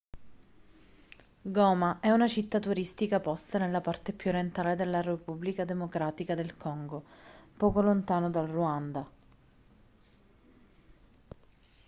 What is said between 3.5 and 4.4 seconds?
nella parte più